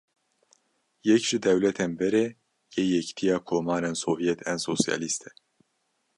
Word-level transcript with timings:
Yek 1.07 1.23
ji 1.29 1.37
dewletên 1.45 1.91
berê 1.99 2.25
yê 2.75 2.83
Yekîtiya 2.93 3.37
Komarên 3.47 3.95
Sovyet 4.03 4.39
ên 4.51 4.59
Sosyalîst 4.67 5.21
e. 5.29 5.31